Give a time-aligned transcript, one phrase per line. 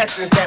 [0.00, 0.39] essence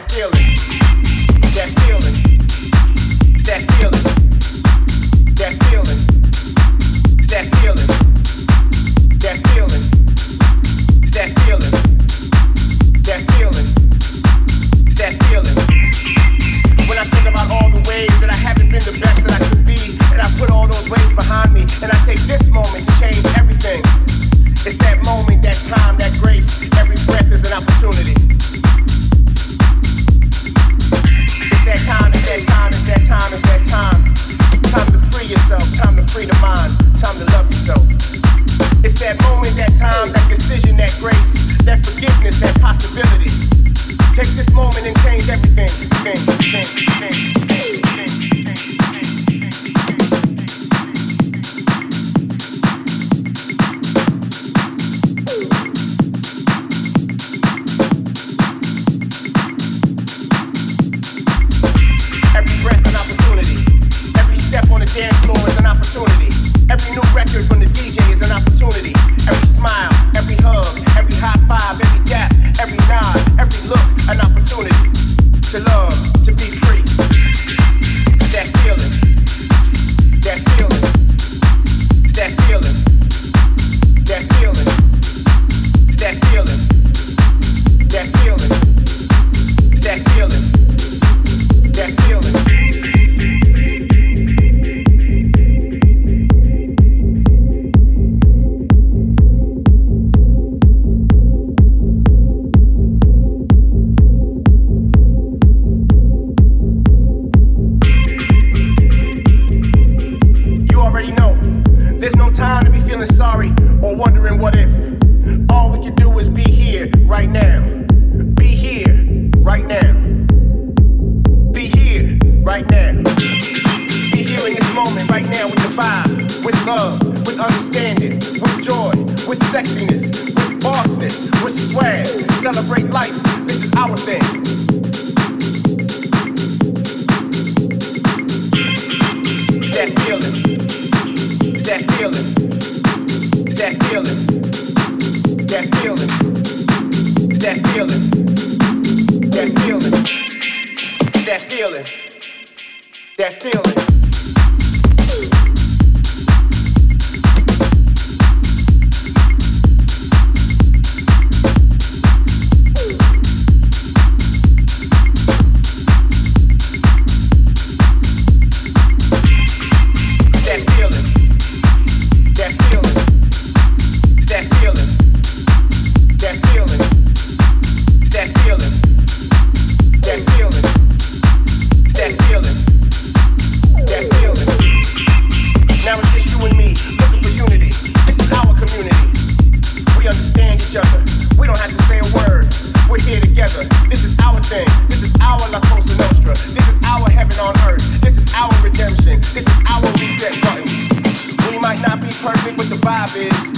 [202.84, 203.52] vibe is.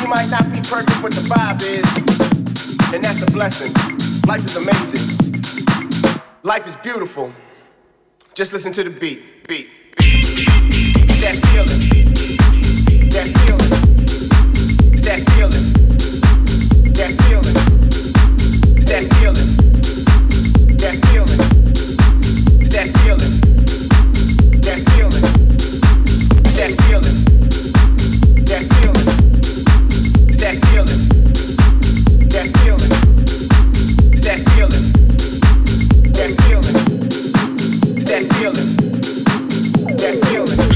[0.00, 1.90] We might not be perfect, but the vibe is.
[2.94, 3.72] And that's a blessing.
[4.26, 5.04] Life is amazing.
[6.42, 7.32] Life is beautiful.
[8.34, 10.48] Just listen to the beat, beat, beat.
[11.08, 11.80] It's that feeling.
[13.12, 13.70] That feeling.
[15.04, 15.64] That feeling.
[16.96, 17.56] That feeling.
[18.88, 19.46] That feeling.
[20.80, 21.40] That feeling.
[22.72, 23.32] That feeling.
[24.62, 25.24] That feeling.
[26.54, 27.21] That feeling
[28.52, 28.68] that
[38.34, 38.76] feeling,
[39.96, 40.71] that feeling.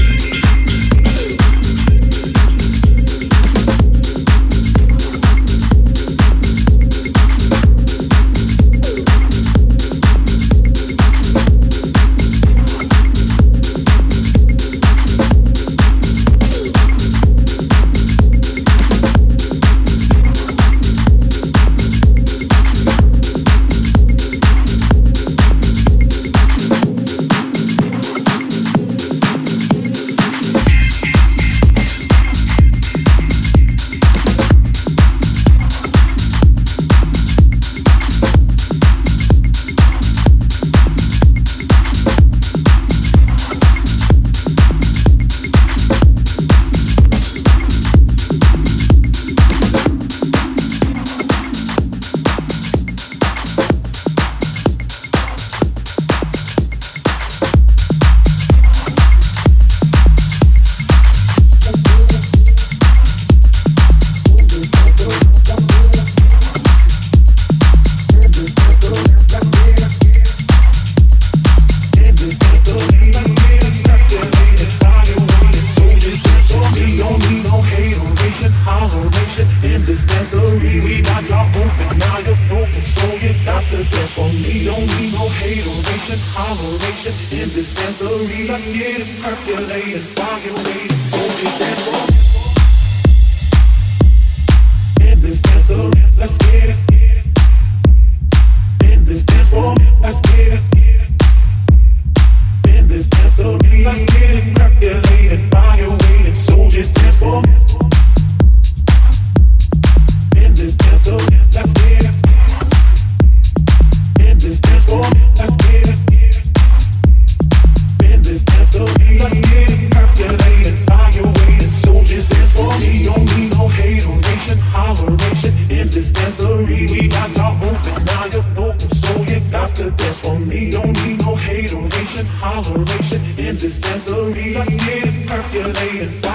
[132.57, 133.37] Holleration.
[133.37, 136.26] In this dancery, let's get it percolated.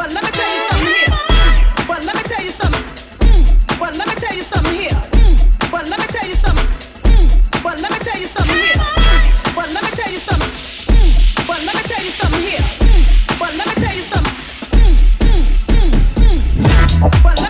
[0.00, 1.12] But let me tell you something here.
[1.86, 2.84] But let me tell you something.
[3.20, 3.44] Mm.
[3.78, 4.96] But let me tell you something here.
[5.12, 5.36] Mm.
[5.70, 6.64] But let me tell you something.
[7.04, 7.28] Mm.
[7.62, 8.80] But let me tell you something here.
[9.54, 10.48] But let me tell you something.
[11.46, 12.64] But let me tell you something here.
[13.38, 14.32] But let me tell you something.
[17.22, 17.49] But let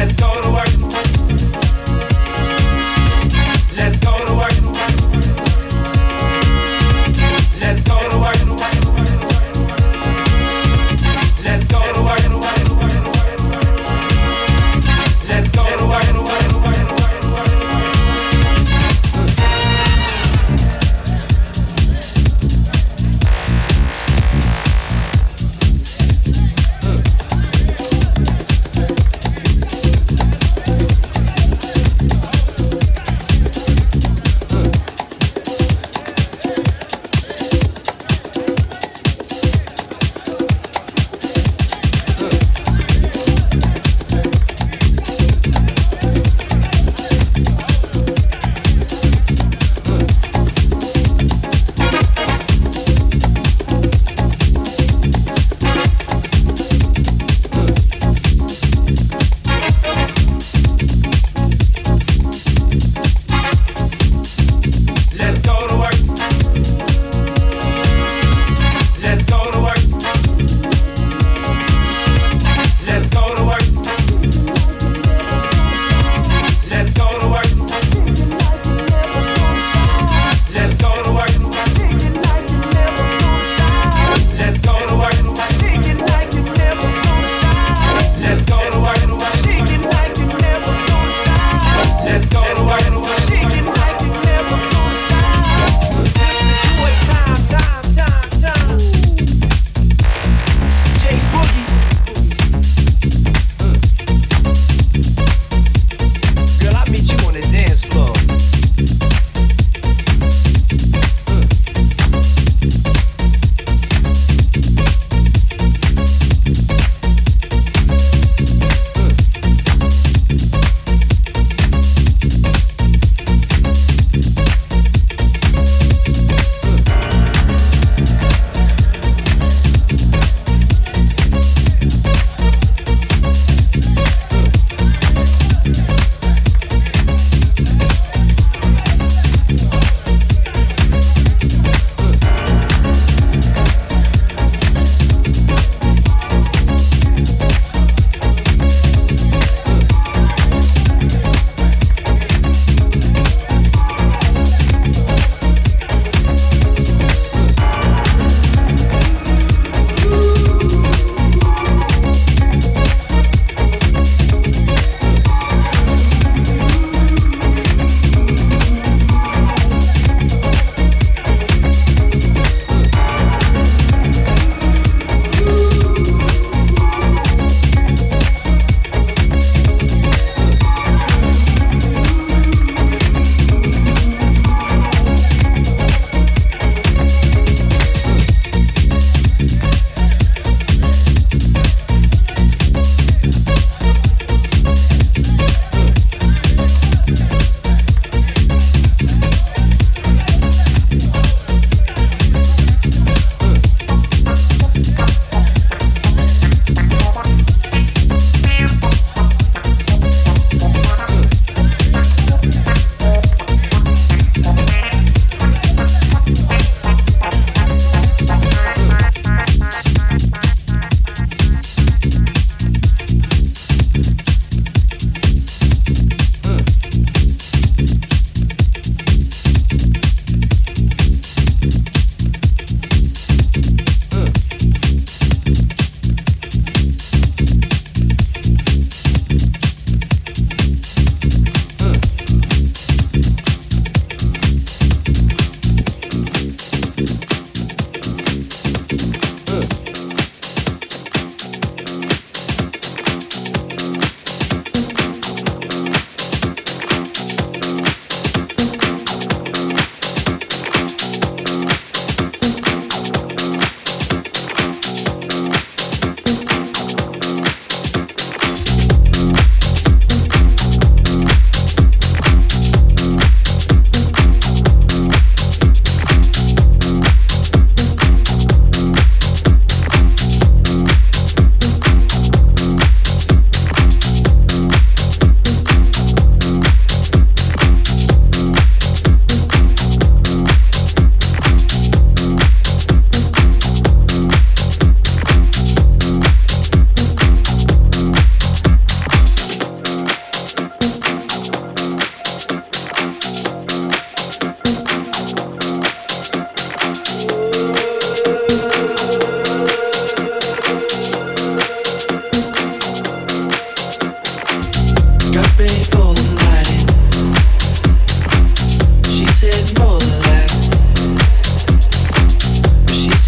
[0.00, 0.39] Let's go.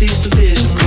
[0.09, 0.82] sees the vision.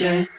[0.00, 0.29] The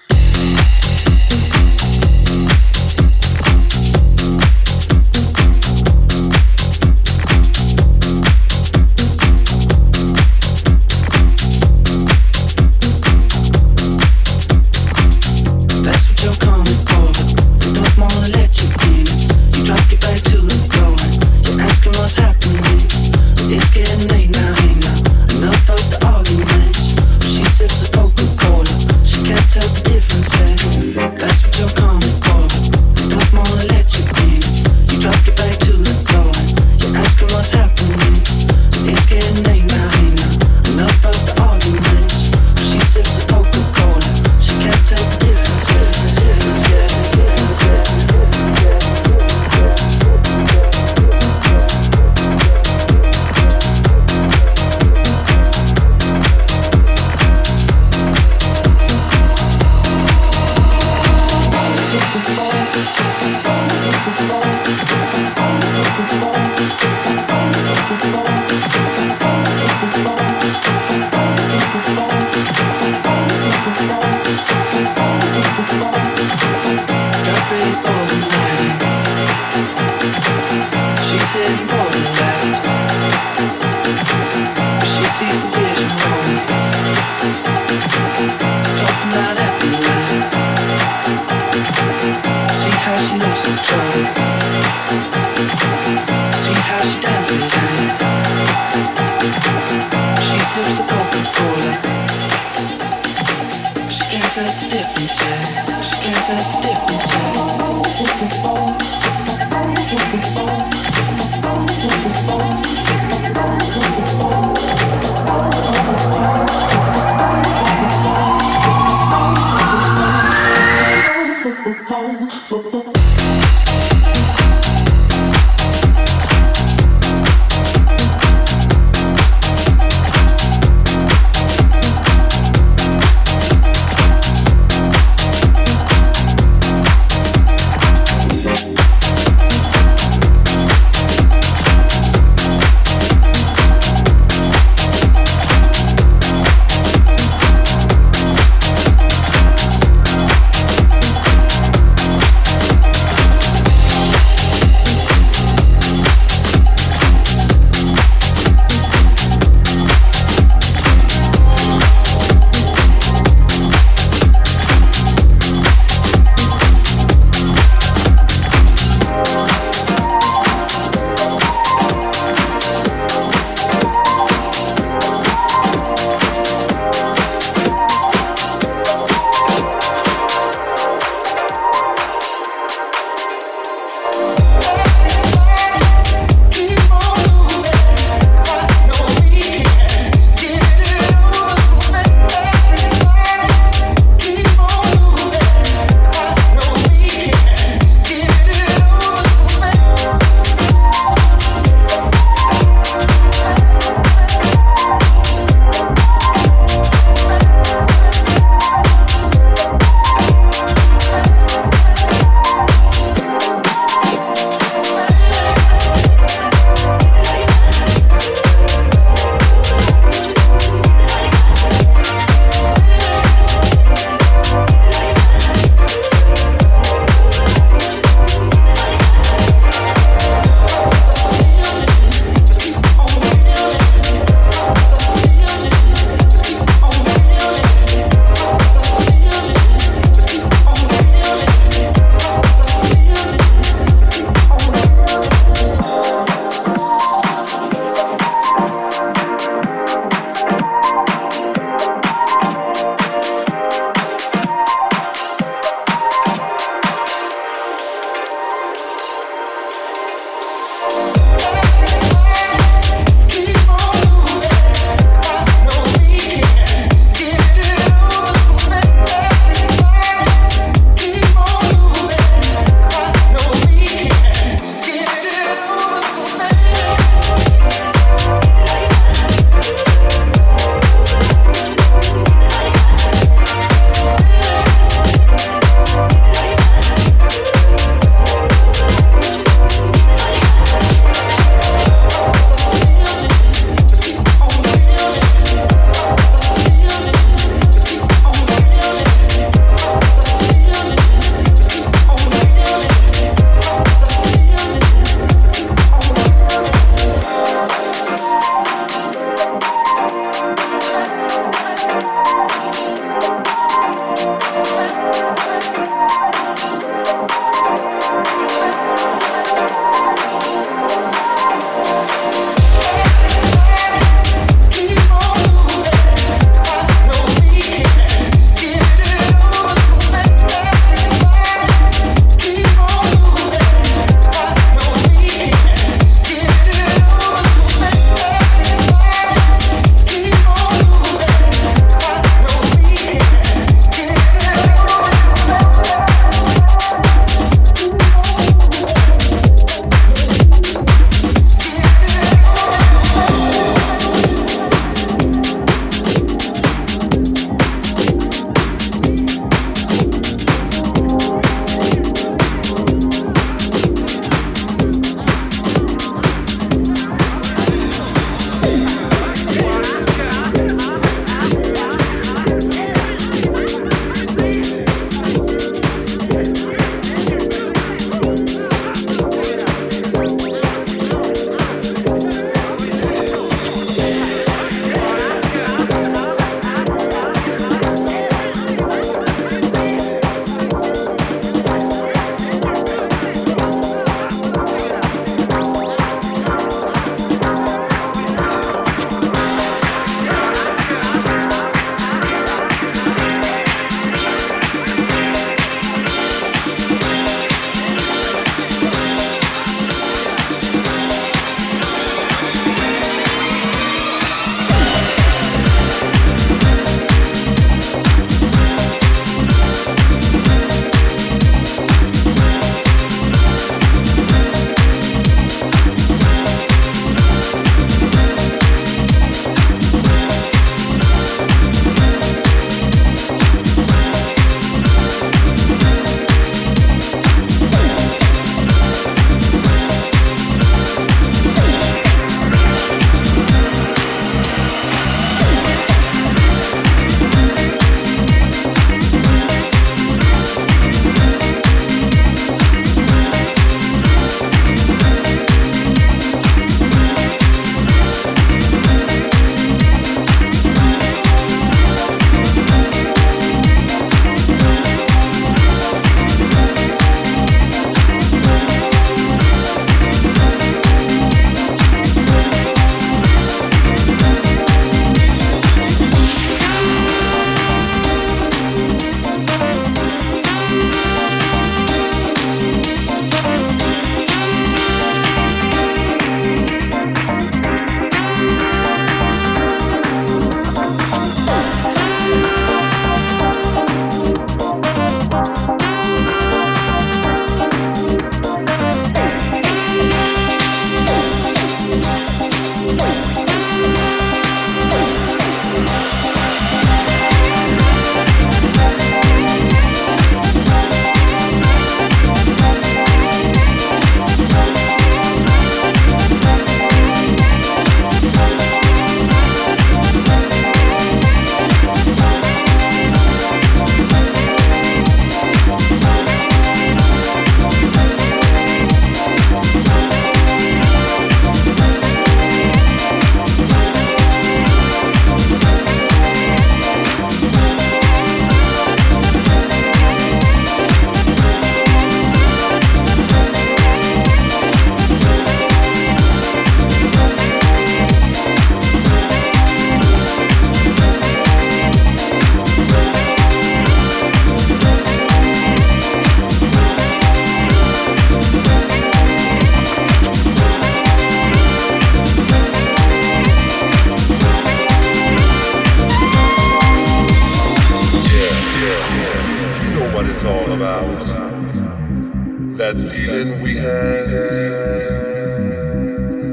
[572.92, 574.28] That feeling we had,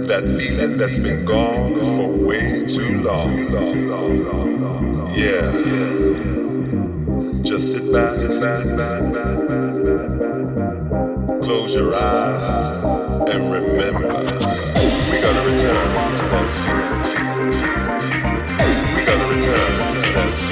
[0.07, 3.39] that feeling that's been gone for way too long.
[5.17, 5.51] Yeah,
[7.43, 8.19] just sit back,
[11.43, 14.23] close your eyes, and remember
[15.11, 17.51] we gotta return to that feeling.
[18.95, 20.48] We gotta return to that feeling.